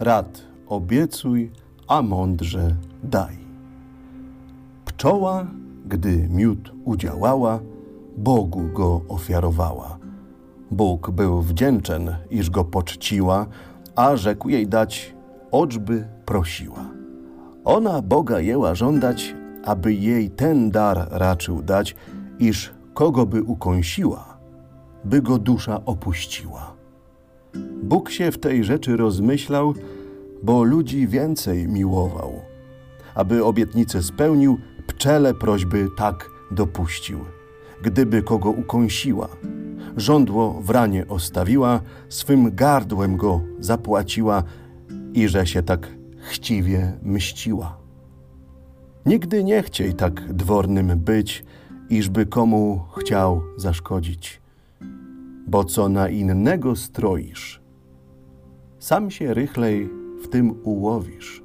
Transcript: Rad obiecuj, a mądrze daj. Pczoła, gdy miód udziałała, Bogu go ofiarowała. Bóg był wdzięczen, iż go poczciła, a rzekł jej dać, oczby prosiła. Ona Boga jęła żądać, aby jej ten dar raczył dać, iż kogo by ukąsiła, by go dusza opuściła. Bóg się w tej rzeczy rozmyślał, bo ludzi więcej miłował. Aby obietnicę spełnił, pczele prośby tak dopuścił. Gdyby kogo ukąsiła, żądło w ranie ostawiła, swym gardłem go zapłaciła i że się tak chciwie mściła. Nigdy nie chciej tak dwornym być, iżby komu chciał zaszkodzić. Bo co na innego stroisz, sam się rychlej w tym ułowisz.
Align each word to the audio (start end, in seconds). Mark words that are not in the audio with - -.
Rad 0.00 0.42
obiecuj, 0.66 1.50
a 1.88 2.02
mądrze 2.02 2.76
daj. 3.02 3.36
Pczoła, 4.84 5.46
gdy 5.86 6.28
miód 6.28 6.72
udziałała, 6.84 7.60
Bogu 8.16 8.62
go 8.74 9.00
ofiarowała. 9.08 9.98
Bóg 10.70 11.10
był 11.10 11.42
wdzięczen, 11.42 12.16
iż 12.30 12.50
go 12.50 12.64
poczciła, 12.64 13.46
a 13.96 14.16
rzekł 14.16 14.48
jej 14.48 14.66
dać, 14.66 15.14
oczby 15.50 16.08
prosiła. 16.26 16.84
Ona 17.64 18.02
Boga 18.02 18.40
jęła 18.40 18.74
żądać, 18.74 19.34
aby 19.64 19.94
jej 19.94 20.30
ten 20.30 20.70
dar 20.70 21.08
raczył 21.10 21.62
dać, 21.62 21.96
iż 22.38 22.74
kogo 22.94 23.26
by 23.26 23.42
ukąsiła, 23.42 24.38
by 25.04 25.22
go 25.22 25.38
dusza 25.38 25.84
opuściła. 25.84 26.79
Bóg 27.90 28.10
się 28.10 28.32
w 28.32 28.38
tej 28.38 28.64
rzeczy 28.64 28.96
rozmyślał, 28.96 29.74
bo 30.42 30.62
ludzi 30.62 31.08
więcej 31.08 31.68
miłował. 31.68 32.32
Aby 33.14 33.44
obietnicę 33.44 34.02
spełnił, 34.02 34.58
pczele 34.86 35.34
prośby 35.34 35.88
tak 35.96 36.30
dopuścił. 36.50 37.18
Gdyby 37.82 38.22
kogo 38.22 38.50
ukąsiła, 38.50 39.28
żądło 39.96 40.60
w 40.62 40.70
ranie 40.70 41.08
ostawiła, 41.08 41.80
swym 42.08 42.54
gardłem 42.54 43.16
go 43.16 43.40
zapłaciła 43.58 44.42
i 45.14 45.28
że 45.28 45.46
się 45.46 45.62
tak 45.62 45.88
chciwie 46.18 46.92
mściła. 47.02 47.78
Nigdy 49.06 49.44
nie 49.44 49.62
chciej 49.62 49.94
tak 49.94 50.32
dwornym 50.32 50.98
być, 50.98 51.44
iżby 51.88 52.26
komu 52.26 52.80
chciał 52.98 53.42
zaszkodzić. 53.56 54.40
Bo 55.46 55.64
co 55.64 55.88
na 55.88 56.08
innego 56.08 56.76
stroisz, 56.76 57.59
sam 58.80 59.10
się 59.10 59.34
rychlej 59.34 59.88
w 60.22 60.28
tym 60.28 60.54
ułowisz. 60.64 61.42